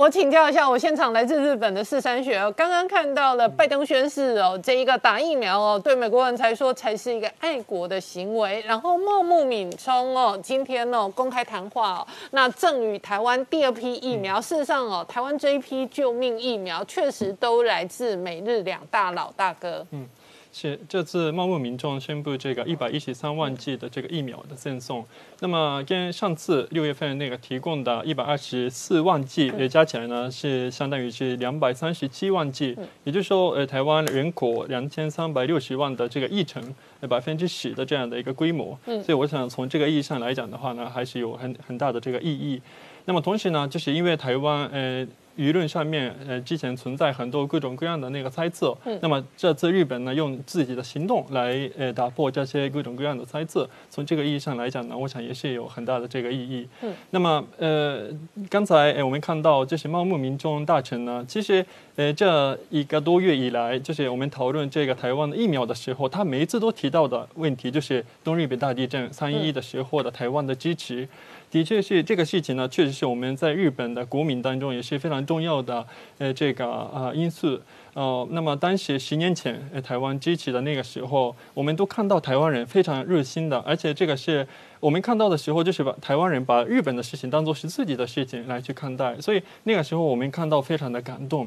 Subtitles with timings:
[0.00, 8.64] 我请教一下，我现场来自日本的四三学哦，刚刚看到了拜登宣誓哦，这一个打疫苗哦，对美国人才说才是一个爱国的行为。
[8.66, 14.40] 然后茂木敏充哦，今天哦公开谈话哦，那赠予台湾第二批疫苗。
[14.40, 19.86] 事实上哦，台湾这一批救命疫苗确实都来自美日两大老大哥。
[19.90, 20.08] 嗯。
[20.52, 25.04] 是这次茂木民众宣布这个一百一十三万剂的这个疫苗的赠送，
[25.38, 36.62] 那么跟上次六月份那个提供的一百二十四万剂也加起来呢，是相当于是两百三十七万剂，也就是说，呃，台湾人口两千三百六十万的这个议程，
[37.08, 42.60] 百分之十的这样的一个规模，所以我想从这个意义上来讲的话呢，还是有很很大的这个意义。
[43.04, 45.06] 那么同时呢，就是因为台湾，呃。
[45.40, 48.76] 舆论上面，呃，之前存在很多各种各样的那个猜测。
[48.84, 48.98] 嗯。
[49.00, 53.66] 那么这次日本呢，用自己的行动来，呃，打破这些各种各样的猜测。
[53.88, 56.68] 从这个意义上来讲呢，我想也是有很大的这个意义。
[56.82, 56.92] 嗯。
[57.08, 58.10] 那么，呃，
[58.50, 61.64] 刚才，呃，我们看到就是茂木民众大臣呢，其实，
[61.96, 71.08] 呃，这一个多月以来，就是我们讨论这个台湾的疫苗的时候，他每一次都提到的问题，就是东日本大地震三一一的时候的台湾的支持。
[71.50, 75.84] 的确是这个事情呢，确实是我们在日本的国民当中也是非常重要的
[76.18, 77.60] 呃这个呃因素。
[77.92, 84.46] 呃，那么当时十年前呃台湾支持的那个时候，我们都看到台湾人非常热心的，而且这个是
[84.80, 91.46] 我们看到的时候，就是把台湾人把日本的事情当做是自己的事情来去看待，所以那个时候我们看到非常的感动。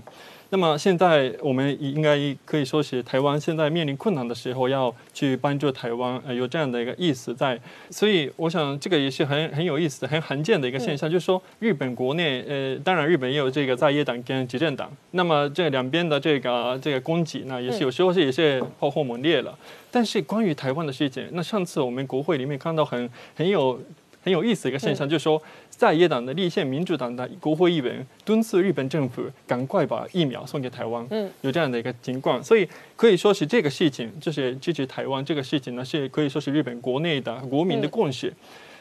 [0.50, 7.60] 那么现在我们应该可以说是台湾现在面临困难的时候，要去帮助台湾，呃，有这样的一个意思在。
[7.90, 19.58] 所以我想这个也是很很有意思、很罕见的一个现象，就是说日本国内，呃，当然日本也有这个在野党跟执政党，那么这两边的这个这个攻击呢，也是有时候是也是炮火猛烈了。
[19.94, 23.80] 但是关于台湾的事情，那上次我们国会里面看到很很有。
[24.26, 38.34] 很有意思的一个现象，就是说，在野党的立宪民主党的国会议员敦促日本政府赶快把疫苗送给台湾，嗯，有这样的一个情况，所以可以说是这个事情，就是支持台湾这个事情呢，是可以说是日本国内的国民的共识。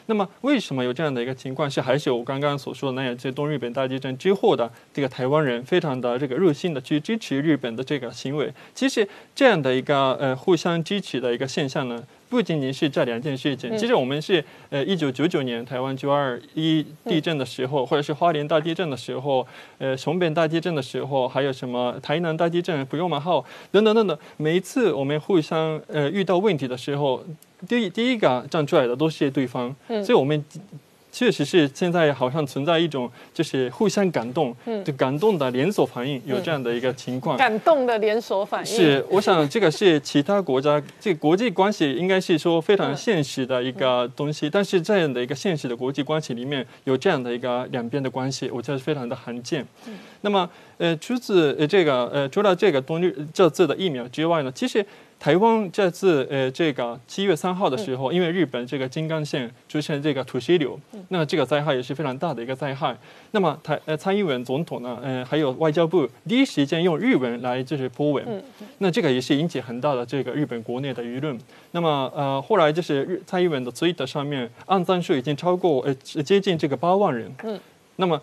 [0.05, 1.69] 那么，为什么有这样的一个情况？
[1.69, 8.53] 是还是我刚刚所说的那样，在东日本大地震之后的这个台湾人非常的这个热心的去支持日本的这个行为？
[8.75, 12.03] 其实这样的一个呃互相支持的一个现象呢？
[12.29, 19.45] 不仅仅是这两件事情，其实我们是呃一九九九年台湾九二一地震的时候，或者是花莲大地震的时候，
[19.77, 27.23] 呃熊本大地震的时候，还有什么台南大地震、福用马号等等等等，每一次我们互相呃遇到问题的时候，
[27.67, 30.43] 第第一个站出来的都是对方，所以我们。
[31.15, 34.51] 确实是现在好像存在一种就是互相感动，
[34.83, 37.37] 就感动的连锁反应，有这样的一个情况。
[37.37, 49.63] 感动的连锁反应是，我想这个是其他国家这国际关系应该是说非常现实的一个东西，但是这样的一个现实的国际关系里面有这样的一个两边的关系，我觉得非常的罕见。
[50.21, 50.49] 那么，
[50.79, 54.83] 呃，除此呃这个呃除了这个东日这次的疫苗之外呢，其实。
[55.23, 62.93] 台湾这次呃，这个七月三号的时候，因为日本这个金刚县出现这个土石流，那这个灾害也是非常大的一个灾害。
[63.31, 68.43] 那么台呃蔡英文总统呢，呃还有外交部第一时间用日文来就是播文，
[68.79, 71.39] 那这个也是引起很大的这个日本国内的舆论。
[71.71, 77.33] 那么呃后来就是日蔡英文的 Twitter 上面按赞数已经超过呃接近这个八万人。
[77.43, 77.57] 嗯，
[77.95, 78.21] 那么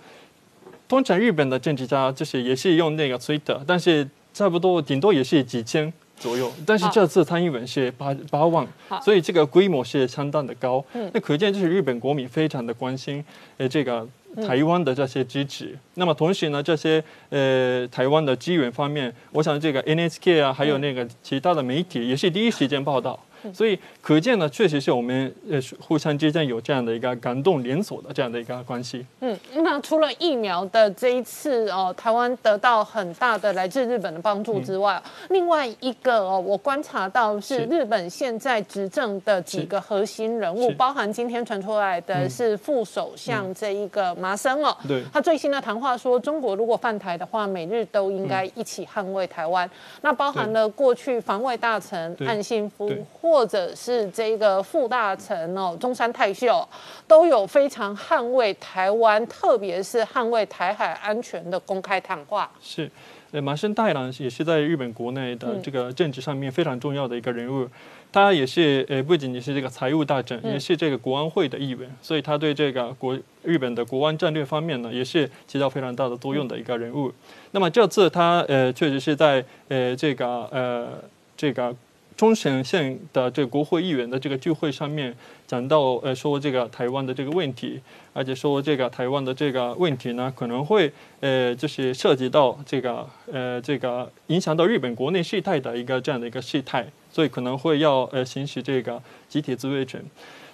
[0.87, 5.91] 通常日本的政治家就是也是用那个 Twitter，但是差不多顶多也是几千。
[6.21, 8.65] 左右，但是这次参议文是八八万，
[9.03, 10.85] 所以这个规模是相当的高。
[11.13, 13.25] 那可见就是日本国民非常的关心，
[13.57, 14.07] 呃，这个
[14.47, 15.77] 台湾的这些支持。
[15.95, 23.19] 那么同时呢，这些呃台湾的资源方面，我想这个 NHK 啊，还有那个其他的媒体也是第一时间报道。
[23.53, 29.05] 所以可见呢，确实是我们呃互相之间有这样的一个感动连锁的这样的一个关系。
[29.21, 49.69] 嗯，那除了疫苗的这一次哦，台湾得到很大的来自日本的帮助之外，另外一个哦，我观察到是日本现在执政的几个核心人物，包含今天传出来的是副首相这一个麻生哦，对，他最新的谈话说，中国如果犯台的话，美日都应该一起捍卫台湾。
[50.03, 52.91] 那包含了过去防卫大臣岸信夫。
[53.31, 56.69] 或者是这个副大臣哦，中山泰秀
[57.07, 62.51] 都有非常捍卫台湾，特别是捍卫台海安全的公开谈话。
[62.61, 62.91] 是，
[63.31, 67.69] 呃，麻生太郎也是在日本国内的这个政治上面非常重要的一个人物。
[68.13, 77.13] 他也是呃，不仅仅是这个财务大臣，也是这个国安会的议员，所以他对这个国日本的国安战略方面呢，也是起到非常大的作用的一个人物。
[77.53, 80.89] 那么这次他呃，确实是在呃这个呃
[81.37, 81.73] 这个。
[82.21, 87.81] 冲绳县的这国会议员的这个聚会上面讲到，呃，说这个台湾的这个问题，
[88.13, 100.05] 而且说这个台湾的这个问题呢，可能会呃，就是涉及到这个呃，这个影响到日本国内事态的一个这样的一个事态，所以可能会要呃行使这个集体自卫权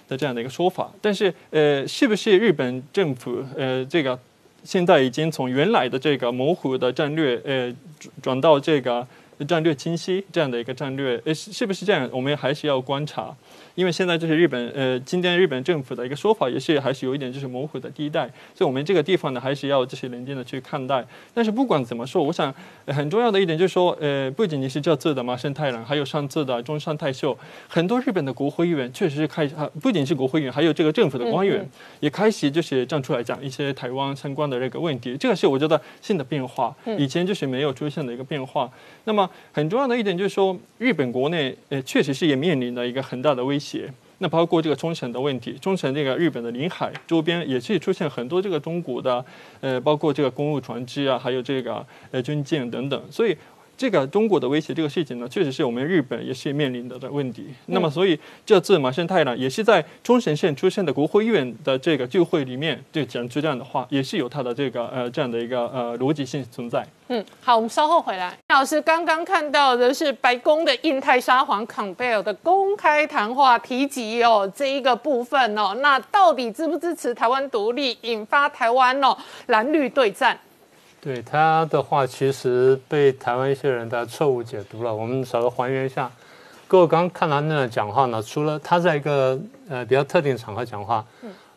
[0.07, 0.89] 的这样的一个说法。
[1.01, 4.17] 但是呃，是不是日本政府呃这个
[4.63, 7.75] 现在已经从原来的这个模糊的战略呃
[8.21, 9.05] 转到这个？
[9.45, 12.09] 战略清晰这样的一个战略，呃，是不是这样？
[12.11, 13.35] 我们还是要观察，
[13.75, 18.25] 因为现在就是日本，呃，今天日本政府的一个说法也是还是有一点就是模糊的地带，
[18.55, 21.05] 所以我们这个地方呢还是要就是冷静的去看待。
[21.33, 22.53] 但是不管怎么说，我想
[22.87, 27.37] 很重要的一点就是说，呃，不仅仅是这次的麻生太郎，还有上次的中山泰秀，
[27.67, 31.67] 很多日本的国会议员确实是开始，不仅是国会议员，还有这个政府的官员
[31.99, 38.69] 也开始就是站出来讲一些台湾相关的这个问题，这个是我觉得新的变化，以前就是没有出现的一个变化。
[39.03, 43.91] 那么很重要的一点就是说，日本国内呃确实是也面临了一个很大的威胁。
[44.19, 49.23] 那包括这个冲绳的问题，冲绳这个日本的领海周边也是出现很多这个中国的
[49.61, 53.37] 呃，包括这个公务船只啊，还有这个呃军舰等等，所以。
[53.77, 57.45] 这个中国的威胁这个事情呢，确实是我们日本也是面临的的问题。
[57.67, 66.83] 那么，所以这次马胜太郎也是在冲绳县出现的国会议员的这个聚会里面，就讲出这样的话，也是有他的这个呃这样的一个呃逻辑性存在。
[67.09, 68.37] 嗯，好，我们稍后回来。
[68.49, 79.15] 老师刚刚看到的是白宫的印太沙皇坎贝尔的公开谈话提及哦这一个部分哦，那到底支不支持台湾独立，引发台湾哦
[79.45, 80.37] 蓝绿对战？
[81.07, 84.93] 对他的话，其实被台湾一些人的错误解读了。
[84.93, 86.11] 我们稍微还原一下，
[86.67, 89.39] 各位刚刚看他那段讲话呢，除了他在一个
[89.69, 91.05] 呃比较特定场合讲话，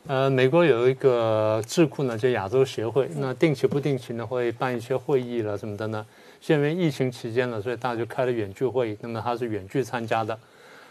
[0.07, 6.07] 呃，美国有一个智库呢，叫亚洲协会，那定期不定期呢会办一些会议了什么的呢。
[6.47, 10.39] 因为疫情期间呢，所以大家就开了远距会议，那么他是远距参加的。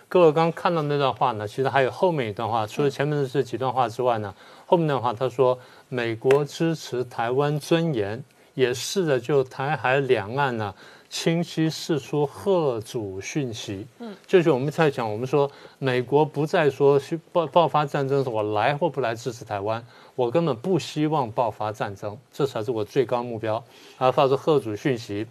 [0.10, 4.36] 各位刚刚看到那段话呢，其实还有后面一段话，除了前面的这几段话之外呢，
[4.66, 5.58] 后面的话他说
[5.88, 8.22] 美国支持台湾尊严。
[8.54, 10.74] 也试着就台海两岸呢，
[11.10, 13.86] 清晰释出贺主讯息。
[14.00, 17.00] 嗯，就是我们在讲，我们说美国不再说
[17.32, 19.84] 爆爆发战争，我来或不来支持台湾，
[20.16, 23.64] 我根本不希望爆发战争，这才是我最高目标。
[23.98, 25.26] 而发出贺主讯息，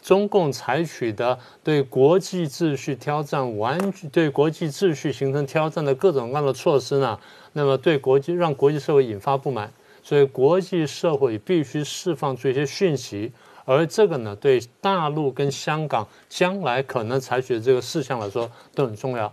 [0.00, 7.18] 中共采取的对国际秩序挑战，完对国际秩序形成挑战的各种各样的措施呢，
[7.52, 9.70] 那么对国际让国际社会引发不满。
[10.08, 13.30] 所以国际社会必须释放出一些讯息，
[13.66, 19.30] 而这个呢，对大陆跟香港将来可能采取的这个事项来说都很重要。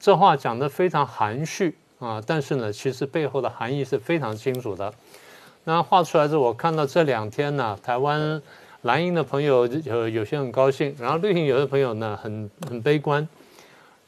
[0.00, 4.92] 这话讲得非常含蓄啊，但是呢，其实背后的含义是非常清楚的。
[5.62, 8.42] 那画出来之后，我看到这两天呢，台湾
[8.82, 13.28] 蓝营的朋友有有些很高兴，然后绿营有的朋友呢很很悲观。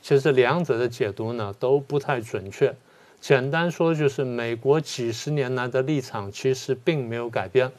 [0.02, 2.74] 其实两者的解读呢都不太准确。
[3.20, 7.70] 简单说，就是美国几十年来的立场其实并没有改变。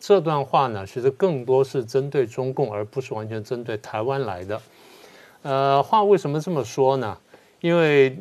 [0.00, 4.60] 这段话呢，其实更多是针对中共，而不是完全针对台湾来的。
[5.42, 7.16] 呃，话为什么这么说呢？
[7.60, 8.18] 因为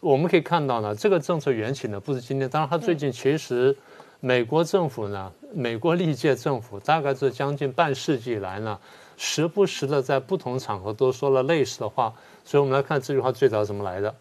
[0.00, 2.48] 我们可以看到呢，这个政策缘起呢，不是今天。
[2.48, 3.76] 当然，他最近其实
[4.20, 8.78] 美国政府呢，美国历届政府大概是将近半世纪以来呢，
[9.16, 12.12] 时不时的在不同场合都说了类似的话。
[12.44, 14.14] 所以我们来看这句话最早怎么来的。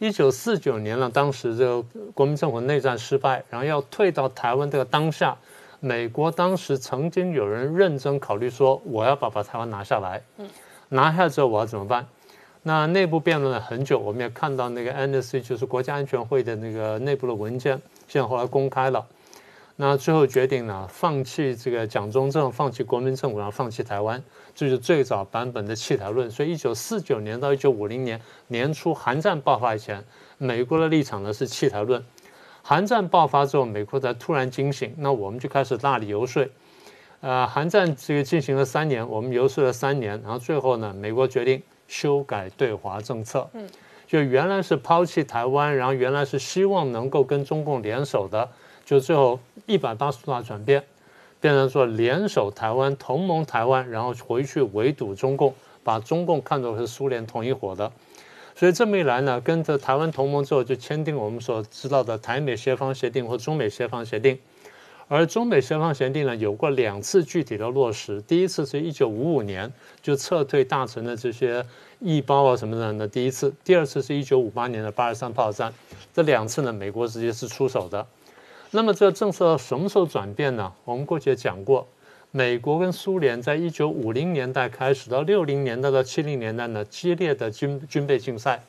[0.00, 5.36] 一九四九年呢，当时这个国民政府内战失败，然后要退到台湾这个当下，
[5.78, 10.48] 美国当时曾经有人认真考虑说，我要把把台湾拿下来，嗯
[10.88, 12.06] 拿下之后我要怎么办？
[12.62, 19.06] 那内部辩论了很久，我们也看到那个 NSC 就是国家安全会的那个内部的文件，现在后来公开了。
[19.82, 24.22] 那最后决定呢，放弃这个蒋中正，放弃国民政府，然后放弃台湾，
[24.54, 26.30] 这是最早版本的弃台论。
[26.30, 30.04] 所以，一九四九年到一九五零年年初，韩战爆发以前，
[30.36, 32.04] 美国的立场呢是弃台论。
[32.60, 36.46] 韩战爆发之后，美国才突然惊醒，那我们就开始大力游说。
[37.22, 43.48] 呃，韩战这个进行了三年，我们游说了三年，然后最后呢，美国决定修改对华政策。
[43.54, 43.66] 嗯，
[44.06, 48.46] 就原来是抛弃台湾，然后原来是希望能够跟中共联手的。
[48.90, 50.82] 就最后一百八十度大转变，
[51.40, 55.54] 变成说联手台湾、同盟台湾，然后回去围堵中共，
[55.84, 57.92] 把中共看作是苏联同一伙的。
[58.56, 64.36] 所以这么一来呢，跟着台湾同盟之后，就签订我们所知道的台美协防协定或中美协防协定。
[65.06, 68.20] 而中美协防协定呢，有过两次具体的落实。
[68.22, 71.64] 第一次是一九五五年就撤退大臣的这些
[72.00, 75.72] 义包啊什么的，那第一次；第二次是一九五八年的八二三炮战。
[76.12, 78.04] 这两次呢，美国直接是出手的。
[78.72, 80.72] 那么这个政策什么时候转变呢？
[80.84, 81.88] 我们过去也讲过，
[82.30, 88.62] 美国跟苏联在一九五零年代开始到六零年代到七零年代呢，激烈的军军备竞赛。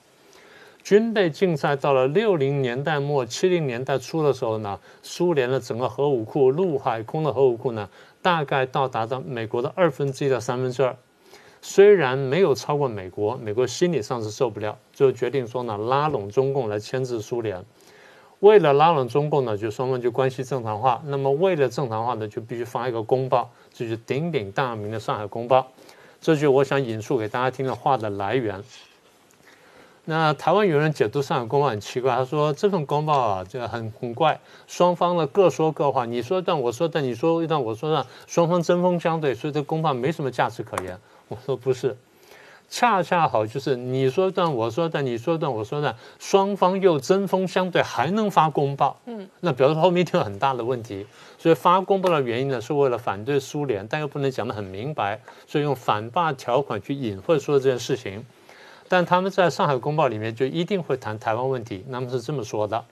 [0.84, 7.88] 军备竞赛到了六零年代末、七零年代初的时候呢，苏联的整个核武库、陆海空的核武库呢，
[8.24, 10.98] 大概到达到美国的二分之一到三分之二。
[11.62, 17.64] 虽然没有超过美国，美国心理上是受不了，就决定说呢，拉拢中共来牵制苏联。
[18.42, 21.02] 为了拉拢中共呢，就双方就关系正常化。
[21.06, 25.60] 那么为了正常化呢，就必须发一个公报，这就是鼎鼎大名的《上海公报》。
[26.20, 28.64] 这就我想引述给大家听的话的来源。
[30.06, 41.00] 那台湾有人解读《上海公报》很奇怪，他说这份公报啊，这个很很怪，双方呢各说各话，你说一段我说一段，你说一段我说一段，双方针锋相对，所以这公报没什么价值可言。
[41.28, 41.96] 我说不是。
[42.74, 51.06] 恰恰好就是你说段我说段你说段我说段，双方又针锋相对，还能发公报，嗯，那表示后面一定有很大的问题。
[51.38, 58.26] 所以发公报的原因呢，是为了反对苏联，但又不能讲得很明白，所以用反霸条款去隐晦说这件事情。
[58.88, 62.86] 但他们在上海公报里面就一定会谈台湾问题，那么是这么说的：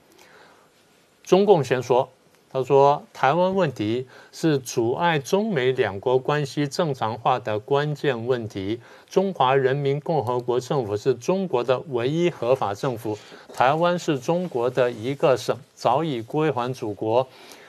[1.23, 2.09] 中共先说。
[2.51, 8.79] 他说：“台湾问题是阻碍中美两国关系正常化的关键问题。
[9.07, 13.15] 中华人民共和国政府是中国的唯一合法政府，
[13.53, 17.27] 台湾是中国的一个省，早已归还祖国。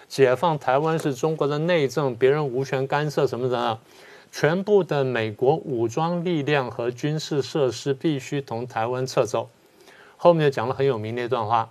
[0.08, 3.78] 解放台湾是中国的内政，别人无权干涉什么的。
[4.32, 9.50] 全部的美国武装力量和军事设施必须从台湾撤走。”
[10.16, 11.70] 后面讲了很有名的一段话。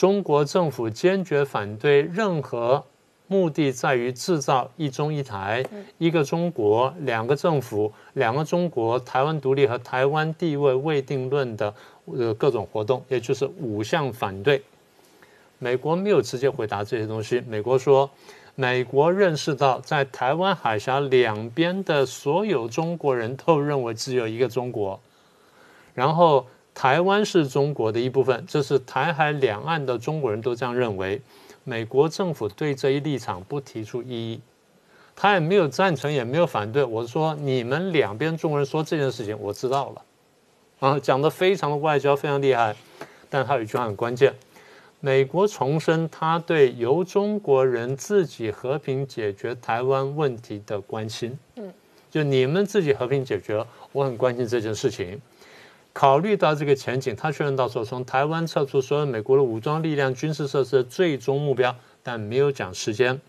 [0.00, 2.82] 中国政府坚决反对任何
[3.26, 5.62] 目的在于制造一中一台、
[5.98, 11.74] 一个中国、两个政府、两个中国、台湾独立和台湾地位未定论的
[12.06, 14.62] 呃各种活动，也就是五项反对。
[15.58, 17.42] 美国没有直接回答这些东西。
[17.46, 18.08] 美国说，
[18.54, 24.98] 美国认识到在台湾海峡两边的所有中国人都认为只有一个中国，
[25.92, 26.46] 然后。
[26.74, 31.20] 台湾是中国的一部分，这是台海两岸的中国人都这样认为。
[31.62, 34.40] 美国政府对这一立场不提出异议，
[35.14, 36.82] 他也没有赞成，也没有反对。
[36.82, 42.74] 我说你们两边中国人说这件事情，我知道了，啊，讲的非常的外交，非常厉害。
[43.28, 44.34] 但他有一句话很关键：
[45.00, 51.38] 美国重申他对由中国人自己和平解决台湾问题的关心。
[51.56, 51.70] 嗯，
[52.10, 55.20] 就你们自己和平解决，我很关心这件事情。
[56.00, 63.20] 考虑到这个前景，他确认到说，从台湾撤出所有美国的武装力量、军事设施的最终目标，但没有讲时间。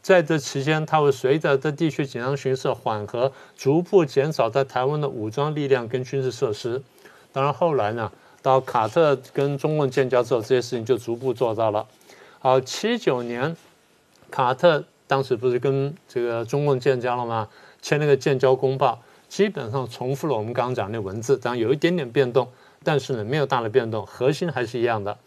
[0.00, 6.82] 在这期间，他会随着这地区紧张形势缓和，逐步减少在台湾的武装力量跟军事设施。
[7.30, 11.86] 当然，后来呢，到卡特跟中共建交之后，这些事情就逐步做到了。
[12.38, 13.54] 好，七九年，
[14.30, 17.46] 卡特当时不是跟这个中共建交了吗？
[17.82, 18.98] 签那个建交公报。
[19.34, 22.46] 基本上重复了我们刚刚讲那文字，当然有一点点变动，
[22.84, 25.18] 但是呢没有大的变动，核心还是一样的。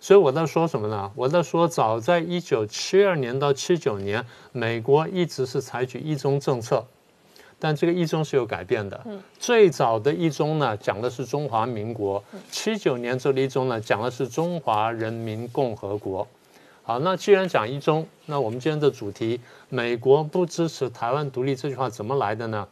[0.00, 1.12] 所以我在说什么呢？
[1.14, 6.82] 我在说，早在一九七二年到七九年，美国一直是采取一中政策，
[7.58, 8.98] 但这个一中是有改变的。
[9.38, 16.26] 最早的一中呢讲的是中华民国，七九年这一中呢讲的是中华人民共和国。
[16.82, 19.38] 好，那既然讲一中，那我们今天的主题，
[19.68, 22.66] 美国不支持台湾独立这句话怎么来的呢？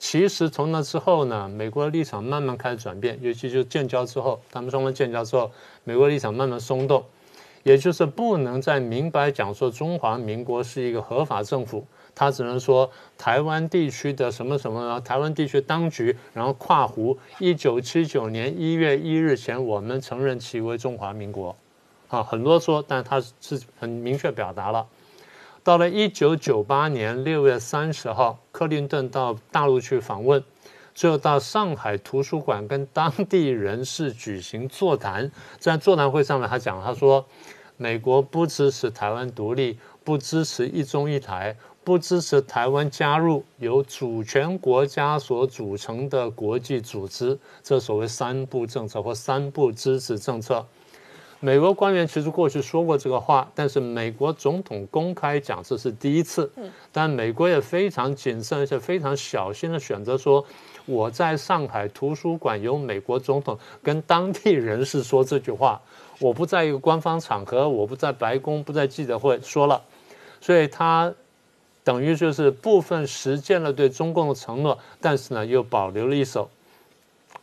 [0.00, 5.52] 其实从那之后呢，美国的立场慢慢开始转变，尤其就建交之后，他们双方建交之后，
[5.84, 7.04] 美国立场慢慢松动，
[7.64, 21.54] 也就是不能再明白讲说中华民国是一个合法政府，他只能说台湾地区的什么什么，台湾地区当局，然后跨湖，一九七九年一月一日前，我们承认其为中华民国，
[22.08, 24.86] 啊，很多说，但他是很明确表达了。
[25.70, 30.42] 到了一九九八年六月三十号，克林顿到大陆去访问，
[30.96, 35.30] 最后到上海图书馆跟当地人士举行座谈。
[35.60, 37.24] 在座谈会上面，他讲，他说，
[37.76, 50.66] 美国不支持台湾独立，不支持一中一台，不支持台湾加入由主权国家所组成的国际组织，这所谓三不政策或三不支持政策。
[51.42, 56.50] 美国官员其实过去说过这个话，但是美国总统公开讲这是第一次。
[56.92, 60.44] 但美国也非常谨慎而且非常小心的选择说，
[60.84, 65.80] 我在上海图书馆有美国总统跟当地人士说这句话，
[66.18, 69.80] 我不在一个官方场合，我不在白宫，不在记者会说了，
[70.42, 71.10] 所以他
[71.82, 76.50] 等于就是部分实践了对中共的承诺，但是呢又保留了一手。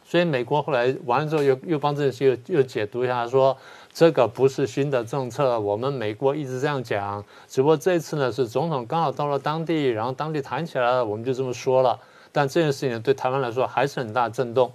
[0.06, 3.58] 所以美国后来完了之后又又帮这件事又又解读一下说。
[3.98, 12.00] 这个不是新的政策，我们美国一直这样讲，只不过这次呢是总统刚好到了当地，然后当地谈起来了，我们就这么说了。
[12.32, 14.72] 但这件事情对台湾来说还是很大震动，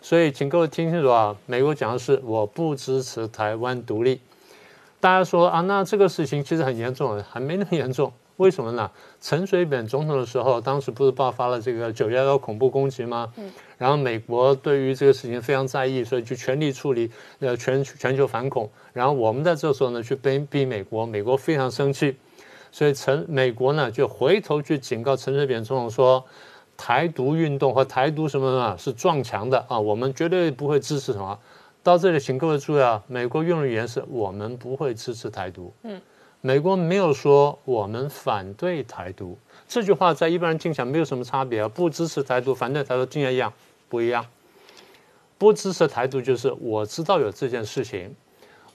[0.00, 4.20] 所以请各位听清楚啊，美国讲的是我不支持台湾独立。
[5.00, 8.12] 大家说啊，那这个事情其实很严重，还没那么严重。
[8.36, 8.88] 为什么呢？
[9.20, 13.32] 陈水扁总统的时候，当时不是爆发了这个九幺幺恐怖攻击吗？
[13.36, 13.50] 嗯。
[13.80, 18.68] 然后美国对于这个事情非常在意，所以就全力处理，呃，全全球反恐。
[18.92, 22.14] 然后我们在这时候呢，去逼逼美国，美国非常生气，
[22.70, 26.22] 所以陈美国呢就回头去警告陈水扁总统说，
[26.76, 31.38] 台独运动和台独什么什么是撞墙的啊，我们绝对不会支持什么。
[31.82, 35.72] 到这里，请各位注意啊，美国用的语言是我们不会支持台独。
[35.84, 35.98] 嗯。
[36.42, 39.36] 美国没有说我们反对台独
[39.68, 43.52] 这句话，在一般人听起来没有什么差别啊，不支持台独，反对台独，听起来一样
[43.90, 44.24] 不一样？
[45.36, 48.14] 不支持台独就是我知道有这件事情，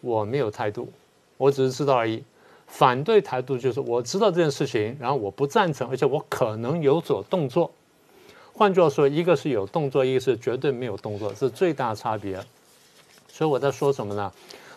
[0.02, 0.92] 我没有态度，
[1.38, 2.24] 我只是知道而已。
[2.68, 7.72] 反对台独就是我知道这件事情，然后我不赞成，而且我可能有所动作。
[8.52, 12.44] 换句话说，一个是有动作，一个是绝对没有动作，是最大差别。
[13.28, 14.32] 所以我在说什么呢？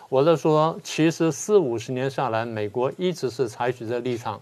[0.09, 4.39] 我在说，其实四五十年下来，美国一直是采取这立场。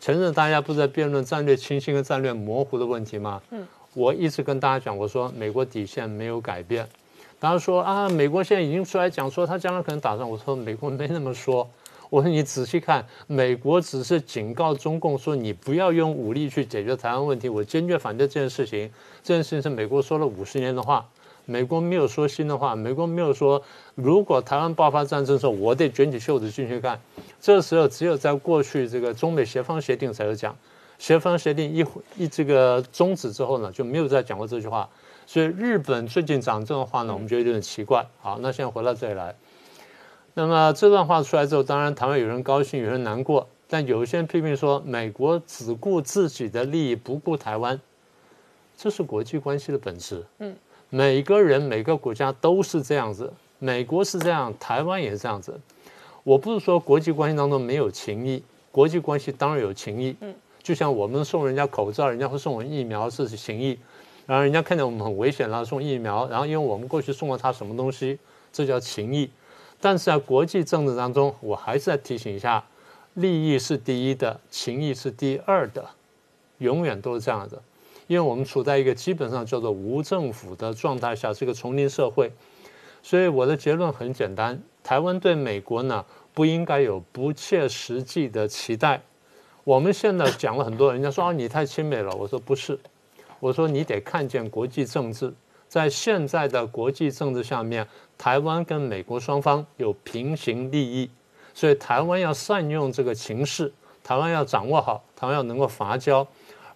[0.00, 3.40] 前阵大家不是在辩论战略清晰跟战略模糊的问题吗？
[3.50, 6.86] 嗯，我一直跟大家讲，我说美国底线没有改变。
[7.38, 10.28] 大家说啊，美国现在已经出来讲说他将来可能打仗。
[10.28, 11.68] 我说美国没那么说。
[12.10, 17.48] 我说你仔细看，美国只是警告中共说你不要用武力去解决台湾问题。
[17.48, 18.90] 我坚决反对这件事情。
[19.22, 21.06] 这件事情是美国说了五十年的话。
[21.46, 23.62] 美国没有说新的话，美国没有说，
[23.94, 26.98] 如果台湾爆发战争的时候，我得卷起袖子进去干。
[27.38, 30.56] 这时候只有在过去这个中美协方协定才有讲，
[31.04, 31.84] 协防协定一
[32.16, 34.88] 一这个终止之后呢，就没有再讲过这句话。
[35.26, 38.02] 所以日本最近讲这种话呢，我们觉得有点奇怪。
[38.22, 39.34] 好，那现在回到这里来，
[40.32, 47.78] 那么这段话出来之后，当然台湾有人高兴，有人难过，但有一些人批评说，美国只顾自己的利益，不顾台湾，
[48.74, 50.24] 这是国际关系的本质。
[50.38, 50.56] 嗯。
[50.88, 55.60] 每个人每个国家都是这样子，美国是这样，台湾也是这样子。
[56.22, 58.42] 我不是说国际关系当中没有情谊，
[58.72, 60.16] 国际关系当然有情谊。
[60.20, 60.34] 嗯，
[60.64, 63.78] 就像我们送人家口罩，人家会送我们疫苗，这是情谊。
[64.24, 68.18] 然后人家看见我们很危险了，送疫苗，然后因为我们过去送了他什么东西，
[68.50, 69.28] 这叫情谊。
[69.78, 72.64] 但是在国际政治当中，我还是在提醒一下，
[73.12, 75.86] 利益是第一的，情谊是第二的，
[76.56, 77.60] 永远都是这样的。
[78.06, 82.32] 因为我们处在一个基本上叫做无政府的状态下，是一个丛林社会，
[83.02, 89.02] 所以我的结论很简单：台湾对美国呢不应该有不切实际的期待。
[89.64, 92.78] 我们现在讲了很多，人家说啊你太亲美了，我说不是，
[93.40, 95.32] 我说你得看见国际政治，
[95.66, 97.86] 在现在的国际政治下面，
[98.18, 101.10] 台湾跟美国双方有平行利益，
[101.54, 103.72] 所以台湾要善用这个情势，
[104.02, 106.26] 台湾要掌握好，台湾要能够伐交。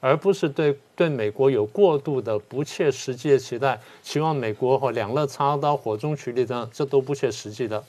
[0.00, 7.82] 而不是对对美国有过度的不切实际的期待，期望美国和两肋插刀、火中取栗等，这都不切实际的。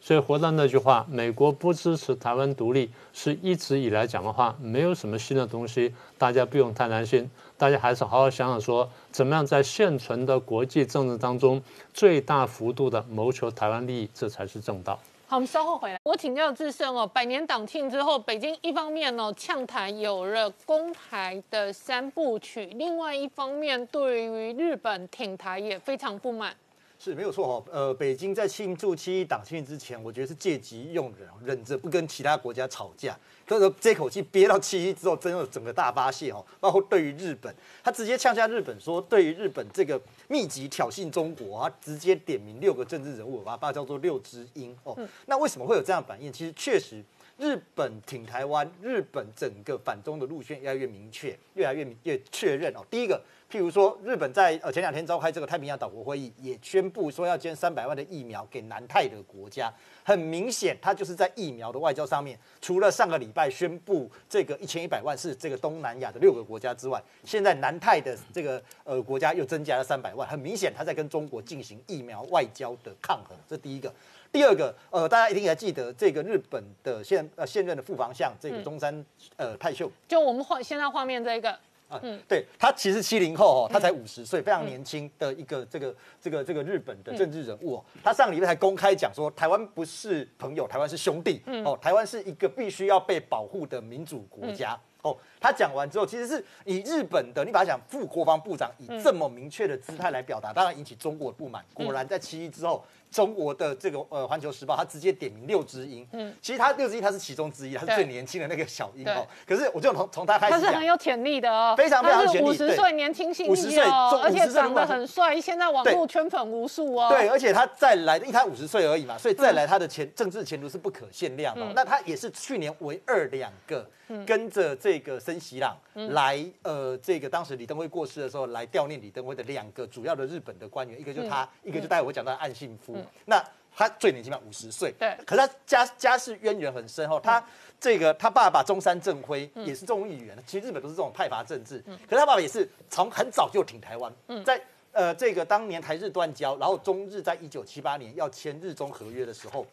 [0.00, 7.28] 所以回到那句话，美国不支持台湾独立，是一直以来讲的话，没有什么新的东西，大家不用太担心。
[7.56, 11.60] 大家还是好好想想，说怎么样在现存的国际政治当中，
[11.92, 14.98] 最大幅度的谋求台湾利益，这才是正道。
[15.26, 16.00] 好，我们稍后回来。
[16.04, 26.54] 我请教智胜哦，百年党庆之后，北京一方面呢呛台有了攻台的三部曲，另外一方面对于日本挺台也非常不满。
[26.98, 36.44] 是没有错哈，呃，北京在庆祝七一党庆之前，我觉得是借机用人，忍着不跟其他国家吵架，所以说这口气憋到七一之后，真的整个大发泄哦。
[36.58, 44.98] 包括对于日本，他直接呛下日本说，对于日本这个密集挑衅中国，他直接点名六个政治人物，把它叫做六只鹰哦。
[45.26, 46.32] 那为什么会有这样反应？
[46.32, 47.00] 其实确实，
[47.38, 52.84] 日本挺台湾，日本整个反中的路线越来越明确，越来越越确认哦。
[52.90, 53.22] 第一个。
[53.50, 59.72] 譬如说，日本在呃前两天召开这个太平洋岛国会议，也宣布说要捐三百万的疫苗给南太的国家。
[60.04, 70.28] 很明显，它就是在疫苗的外交上面，除了上个礼拜宣布这个一千一百万是这个东南亚的六个国家之外，现在南太的这个呃国家又增加了三百万。
[70.28, 73.34] 很明显，它在跟中国进行疫苗外交的抗衡。
[73.48, 73.90] 这第一个。
[74.30, 79.02] 第二个，呃，大家一定还记得这个日本的现呃现任的副防相这个中山
[79.38, 81.58] 呃泰秀，就我们画现在画面这个。
[81.88, 87.84] 啊，嗯，对他其实七零后哦，他才五十岁，非常年轻的一个这个这个这个日本的政治人物哦。
[88.04, 101.64] 他上礼拜才公开讲说，台湾不是朋友，台湾是兄弟哦，台湾是一个必须要被保护的民主国家哦，他讲完之后，其实是以日本的，你把他讲副国防部长以这么明确的姿态来表达，当然引起中国的不满。
[101.74, 102.84] 果然在七一之后。
[103.10, 106.06] 中国的这个呃《环球时报》，他直接点名六只鹰。
[106.12, 109.26] 嗯，其实他六只鹰他是其中之一，他是最年轻的那个小鹰哦。
[109.46, 112.46] 可是我就从从他开始他是很有潜力的哦，非常非常潜力。
[112.46, 117.08] 五十岁年轻星际哦，而且长得很帅，现在网络圈粉无数哦。
[117.08, 121.64] 对，而且他再来，因为他五十岁而已嘛，所以再来他的前政治前途是不可限量的。
[121.74, 123.88] 那他也是去年唯二两个
[124.26, 132.96] 跟着这个森喜朗来呃这个当时李登辉过世的时候来悼念李登辉的两个主要的日本的官员，一个就是他，一个就待会我讲到岸信夫。
[133.26, 133.44] 那
[133.76, 134.90] 他最年轻嘛，五十岁。
[134.98, 135.14] 对。
[135.26, 137.44] 可是他家家世渊源很深哦，他
[137.78, 141.84] 这个他爸爸中山正辉也是众议员，其实日本都是这种派阀政治。
[141.86, 141.98] 嗯。
[142.08, 144.10] 可是他爸爸也是从很早就挺台湾。
[144.28, 144.42] 嗯。
[144.44, 144.58] 在
[144.92, 149.66] 呃这个当年台日断交，然后中日在一九七八年要签日中合约的时候。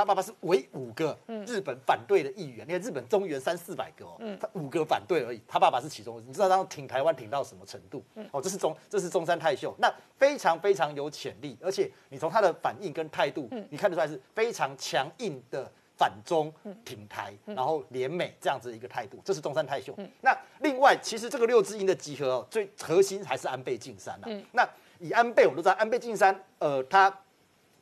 [0.00, 1.14] 他爸爸是唯五个
[1.46, 5.42] 日本反对的议员，你看日本中原三四百个哦，他五个反对而已。
[5.46, 8.02] 他爸爸是其中，你知道他挺台湾挺到什么程度？
[8.32, 16.50] 哦，这是中这是中山泰秀，那非常非常有潜力，而且你从他的反应跟态度，你看得出来是非常强硬的反中
[16.82, 19.94] 挺台，然后联美这样子一个态度，这是中山泰秀。
[20.22, 24.26] 那另外，其实这个六字音的集合哦，最核心还是安倍晋三呐。
[24.52, 24.66] 那
[24.98, 27.14] 以安倍，我们都知道安倍晋三，呃，他。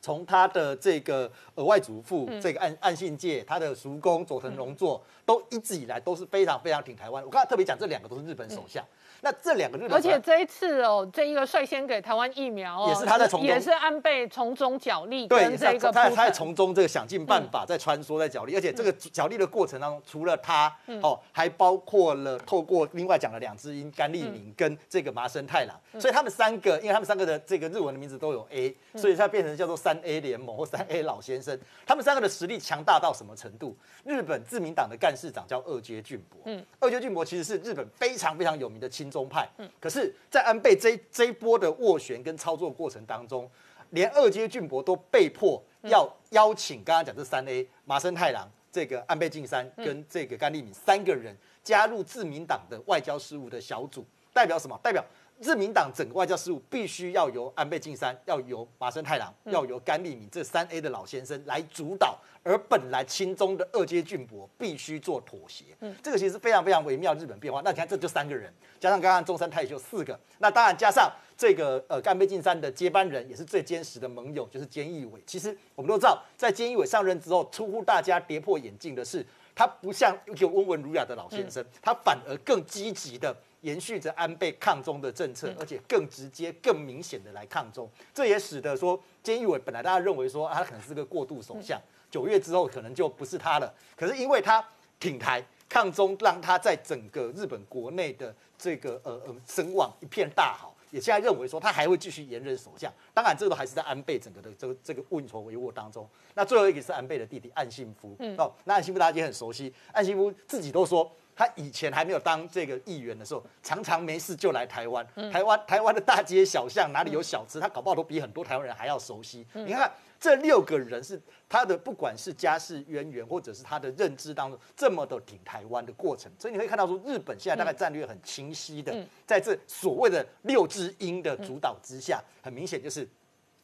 [0.01, 7.23] 从他的这个呃外祖父，这个岸岸信介，他的叔公佐藤荣作，都一直以来都是非常非常挺台湾。
[7.23, 8.83] 我刚才特别讲，这两个都是日本首相。
[9.21, 31.57] 那这两个日本，而且这一次哦，这一个率先给台湾疫苗哦，也是他在从中，也是安倍从中角力，对，这个他他在从中这个想尽办法在穿梭在角力，而且这个角力的过程当中，除了他哦，还包括了透过另外讲了两只鹰甘利明跟这个麻生太郎，所以他们三个，因为他们三个的这个日文的名字都有 A，所以它变成叫做三 A 联盟或三 A 老先生。
[31.85, 33.75] 他们三个的实力强大到什么程度？
[34.03, 43.49] 日本自民党的干事长叫二阶俊博，嗯，二阶俊博其实是日本非常非常有名的亲中派，嗯，可是，在安倍这这一波的斡旋跟操作过程当中，
[43.91, 54.79] 连二阶俊博都被迫要邀请刚刚讲这三 A 麻生太郎、这个安倍晋三跟这个甘利敏三个人加入自民党的外交事务的小组，代表什么？
[54.83, 55.03] 代表
[55.41, 62.19] 自民党整个外交事务必须要由安倍晋三、要由麻生太郎、要由甘利敏这三 A 的老先生来主导。
[62.41, 67.61] 而本来亲中的二阶俊博必须做妥协，嗯，这个其实非常非常微妙日本变化。
[67.65, 75.21] 那你看，这就三个人，加上刚刚中山太秀四个，那当然加上这个呃干杯晋三的接班人，也是最坚实的盟友，就是菅义伟。
[75.27, 79.23] 其实我们都知道，在菅义伟上任之后，出乎大家跌破眼镜的是，
[79.53, 87.89] 他不像一个温文儒雅的老先生，他反而更积极的延续着安倍抗中的政策，而且更直接、更明显的来抗中。
[88.13, 91.79] 这也使得说，菅义伟本来大家认为说，他可能是个过渡首相。
[92.09, 94.65] 九月之后可能就不是他了，可是因为他
[94.99, 102.91] 挺台抗中，让他在整个日本国内的这个呃呃声望一片大好，也现在认为说他还会继续延任首相。
[103.13, 106.09] 当然，这个都还是在安倍整个的这个这个运筹帷幄当中。
[106.33, 111.09] 那最后一个是安倍的弟弟岸信夫，哦，那岸信夫大家也很熟悉，岸信夫自己都说，
[111.39, 119.47] 他以前还没有当这个议员的时候，常常没事就来台湾，台湾台湾的大街小巷哪里有小吃，他搞不好都比很多台湾人还要熟悉。
[119.53, 119.89] 你看。
[120.21, 128.93] 这六个人是他的，不管是家世渊源，或者是他的认知当中，这么的挺台湾的过程，所以你可以看到说，日本现在大概战略很清晰的，
[129.25, 133.07] 在这所谓的六只鹰的主导之下，很明显就是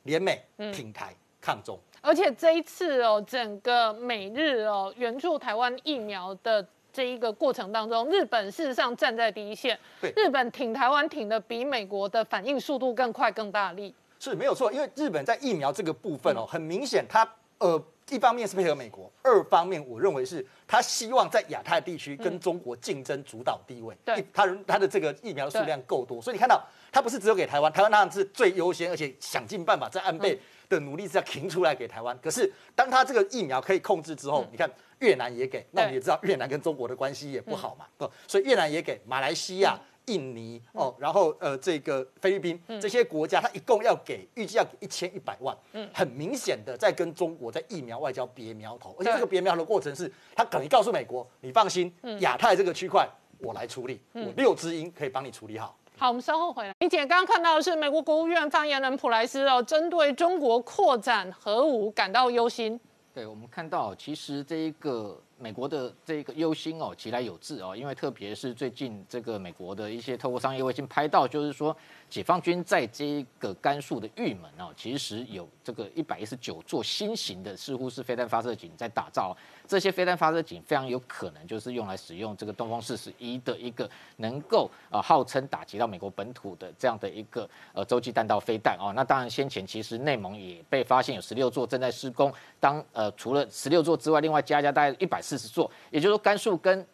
[0.04, 1.78] 联美挺台抗中。
[2.00, 13.94] 而且这一次哦，整个美日哦援助台湾疫苗的这一个过程当中，日本事实上站在第一线，对，日本挺台湾挺的比美国的反应速度更快更大力。
[14.18, 23.94] 是没有错，因为日本在疫苗这个部分哦，很明显，它呃一方面是配合美国，二方面我认为是他希望在亚太地区跟中国竞争主导地位。
[24.06, 32.18] 对，他他的这个疫苗数量够多，所以你看到他不是只有给台湾，台湾当然是最优先，而且想尽办法在安倍的努力是要停出来给台湾。
[32.24, 39.80] 可是当他这个疫苗可以控制之后，你看越南也给，那我们也知道越南跟中国的关系也不好嘛，不，所以越南也给，马来西亚。
[40.08, 55.76] 印尼哦，然后呃，这个菲律宾这些国家，它一共要给，预计要给一千一百万，嗯，很明显的在跟中国在疫苗外交别苗头，而且这个别苗的过程是，他等于告诉美国，你放心，亚太这个区块我来处理，我六只鹰可以帮你处理好。
[55.98, 56.72] 好，我们稍后回来。
[56.82, 62.80] 你姐刚刚看到的是美国国务院发言人普莱斯哦，针对中国扩展核武感到忧心。
[63.16, 65.20] 对，我们看到其实这一个。
[65.38, 71.76] 美国的这一个忧心哦，其来有致哦，因为特别是最近这个美国的一些透过商业卫星拍到，就是说
[72.16, 79.36] 解放军在这个甘肃的玉门哦，其实有这个一百一十九座新型的，似乎是飞弹发射井在打造。
[79.68, 88.94] 这些飞弹发射井非常有可能就是用来使用这个东风四十一的一个能够呃号称打击到美国本土的这样的一个呃洲际弹道飞弹哦。
[88.96, 96.88] 那当然先前其实内蒙也被发现有十六座正在施工，当呃除了十六座之外，另外加加大概一百四十座，也就是说甘肃跟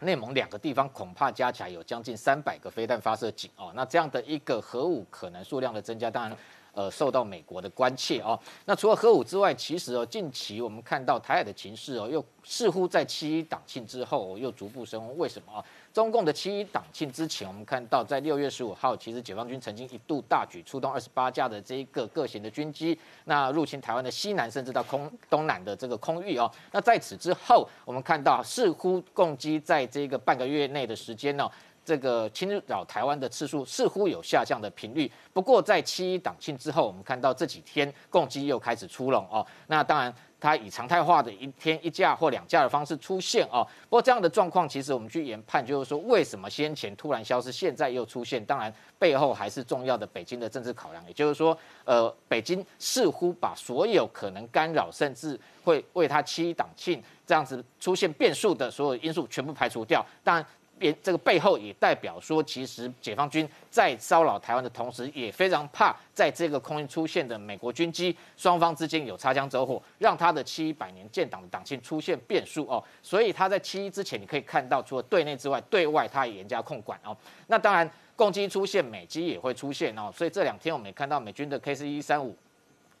[0.00, 6.36] 内蒙两个地方恐怕加起来有将近三百个飞弹发射井哦，那这样的一个核武可能数量的增加，当然。
[6.74, 8.38] 呃，受到美国的关切哦。
[8.64, 15.18] 那除了核武之外，其实哦，近期我们看到台海的情势哦，又似乎在七一党庆之后又逐步升温。
[15.18, 15.64] 为什么啊？
[15.92, 26.50] 中共的七一党庆之前，我们看到在六月十五号，其实解放军曾经一度大举出动二十八架的这一个各型的军机，那入侵台湾的西南，甚至到空东南的这个空域哦。
[26.72, 31.50] 那在此之后，我们看到似乎共机在这个半个月内的时间呢。
[31.84, 39.46] 这个侵扰台湾的次数似乎有下降的频率，不过在七一党庆之后，我们看到这几天共机又开始出笼哦。
[39.68, 43.66] 那当然，它以常态化的一天一架或两架的方式出现哦。
[43.84, 48.44] 不过这样的状况，其实我们去研判，就是说为什么先前突然消失，现在又出现？
[48.44, 60.04] 当然背后还是重要的北京的政治考量，也就是说，呃，北京似乎把所有可能干扰，甚至会为它七一党庆这样子出现变数的所有因素全部排除掉。
[60.22, 60.44] 当然。
[60.78, 72.82] 边这个背后也代表说，其实解放军在骚扰台湾的同时，也非常怕在这个空域出现的美国军机，双方之间有擦枪走火，让他的七百年建党的党庆出现变数哦。
[73.02, 77.16] 所以他在七一之前，你可以看到，除了对内之外，对外他也严加控管哦。
[77.48, 80.12] 那当然，共机出现，美机也会出现哦。
[80.14, 82.36] 所以这两天我们也看到美军的 K C 一三五。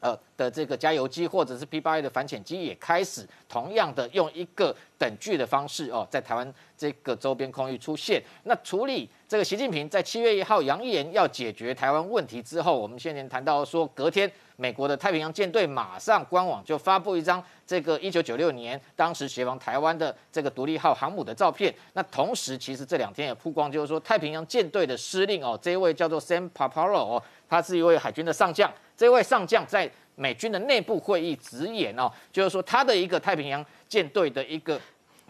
[0.00, 8.22] 呃的这个加油机或者是 P 八 A 的反潜机也开始同样的用一个等距的方式哦，在台湾这个周边空域出现。
[8.44, 21.74] 那处理这个习近平在七月一号扬言要解决台湾问题之后，我们先前谈到说，隔天美国的太平洋舰队马上官网就发布一张这个一九九六年当时协防台湾的这个独立号航母的照片。
[21.94, 28.72] 那同时，其实这两天也曝光，就是说太平洋舰队的司令哦，这一位叫做 Sam Paparo 哦，他是一位海军的上将。
[28.98, 34.78] 这位上将在美军的内部会议直言哦，就是说他的一个太平洋舰队的一个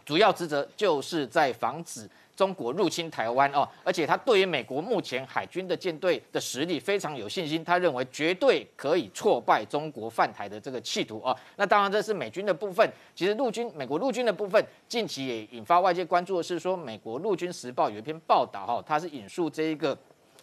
[0.06, 3.68] 主要职责，就是在防止中国入侵台湾哦。
[3.84, 11.36] 而且他对于美国目前海军的舰队的实力非常有信心，他认为绝对可以挫败中国犯台的这个企图哦。
[11.56, 19.94] 那当然这是美军的部分，其实陆军美国陆军的部分近期也引发外界关注的是说，美国陆军时报有一篇报道哈，它是引述这一个。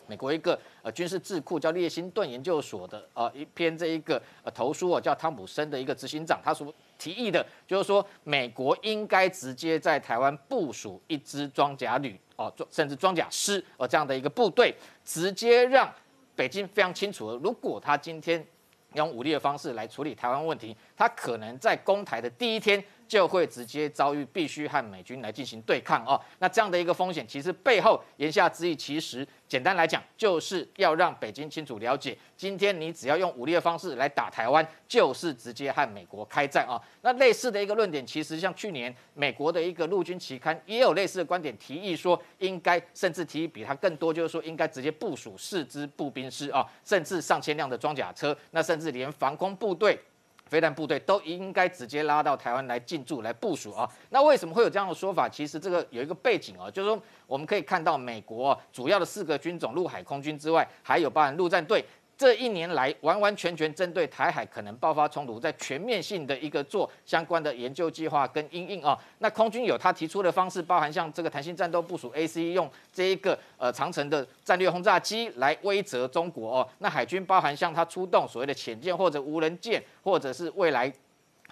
[0.08, 15.92] 美国一个呃军事智库叫列辛顿研究所的呃一篇这一个呃投书哦，叫汤普森的一个执行长，他所提议的就是说，美国应该直接在台湾部署一支装甲旅哦，装甚至装甲师哦这样的一个部队，直接让
[16.36, 18.46] 北京非常清楚，如果他今天
[18.94, 22.84] 用武力的方式来处理台湾问题，他可能在攻台的第一天。
[23.08, 26.20] 就会直接遭遇必须和美军来进行对抗哦。
[26.40, 36.82] 那这样的一个风险，其实背后言下之意，其实简单来讲，就是要让北京清楚了解，今天你只要用武力的方式来打台湾，就是直接和美国开战啊。
[37.02, 50.00] 那类似的一个论点，其实像去年美国的一个陆军期刊也有类似的观点，提议说应该，甚至提议比它更多，就是说应该直接部署四支步兵师啊，甚至上千辆的装甲车，那甚至连防空部队。
[50.46, 53.90] 飞弹部队都应该直接拉到台湾来进驻、来部署啊。
[54.10, 55.28] 那为什么会有这样的说法？
[55.28, 61.84] 其实这个有一个背景啊，就是说我们可以看到，美国主要的四个军种，陆海空军之外，还有包含陆战队。
[62.18, 68.98] 这一年来，完完全全针对台海可能爆发冲突，在全面性的一个做相关的研究计划跟应应啊。
[69.20, 76.70] 那空军有他提出的方式，包含像这个弹性战斗部署 AC，用这一个呃长城的战略轰炸机来威慑中国哦。
[76.80, 80.92] 那海军包含像他出动所谓的潜舰或者无人舰，或者是未来。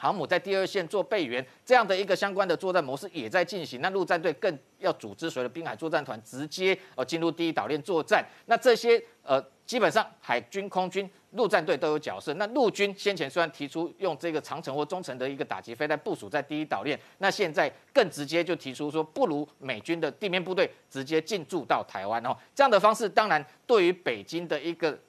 [0.03, 3.79] 航母在第二线做备援，这样的一个相关的作战模式也在进行。
[3.79, 8.21] 那陆战队更要组织所谓的滨海作战团，直接呃进入第一岛链作战。
[8.47, 12.33] 那这些呃基本上海军、空军、陆战队都有角色。
[12.33, 22.35] 那陆军先前虽然提出用这个长城或中程的一个打击飞弹部署在第一岛链，那现在更直接就提出说，不如美军的地面部队直接进驻到台湾哦。
[22.53, 24.99] 这样的方式当然对于北京的一个。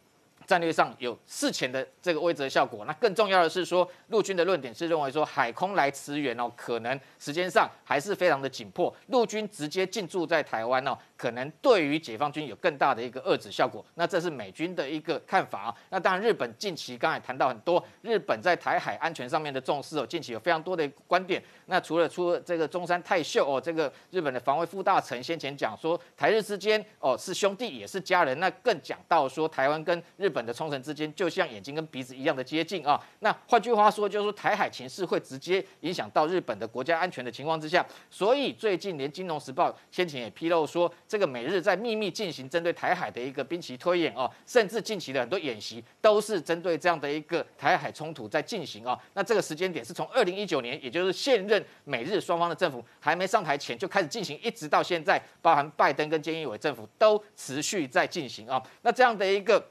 [0.47, 10.97] 战略上有事前的这个威慑效果，那更重要的是说，陆军的论点是认为说，海空来驰援哦，可能时间上还是非常的紧迫，陆军直接进驻在台湾哦。
[11.17, 15.75] 可能对于解放军有更大的一个遏制效果，那这是美军的一个看法啊。
[15.89, 21.43] 那当然，日本近期刚才谈到很多，日本在台海安全上面的重视哦，近期有非常多的观点。
[21.67, 30.45] 那除了出这个中山泰秀哦，这个日本的防卫副大臣先前讲说，台日之间哦是兄弟也是家人，那更讲到说台湾跟日本。
[30.45, 33.01] 本的冲绳之间就像眼睛跟鼻子一样的接近啊。
[33.21, 48.99] 那换句话说，就是说台海情势会直接影响到日本的国家安全的情况之下，所以最近连《金融时报》先前也披露说，这个美日在秘密进行针对台海的一个兵棋推演哦，甚至近期的很多演习都是针对这样的一个台海冲突在进行哦。
[49.13, 58.61] 那这个时间点是从二零一九年，也就是现任美日双方的政府还没上台前就开始进行，一直到现在，包含拜登跟菅义伟政府都持续在进行啊。
[58.83, 59.65] 那这样的一个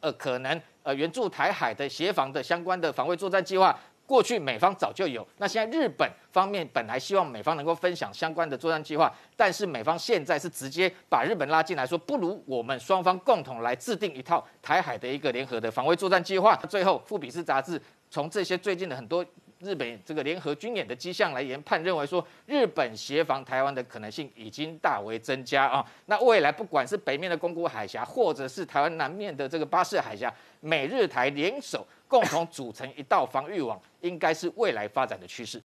[0.00, 5.26] 呃可能呃援助台海的协防的相关的防卫作战计划，过去美方早就有。
[5.38, 16.56] 那现在日本方面本来希望美方能够分享相关的作战计划，但是美方现在是直接把日本拉进来，说不如我们双方共同来制定一套台海的一个联合的防卫作战计划。
[16.68, 17.80] 最后，富比士杂志
[18.10, 19.24] 从这些最近的很多。
[19.60, 25.84] 日本这个联合军演的迹象来研判，认为说日本协防台湾的可能性已经大为增加啊。
[26.06, 35.56] 那未来不管是北面的宫古海峡，或者是台湾南面的这个巴士海峡，美日台联手共同组成一道防御网，应该是未来发展的趋势。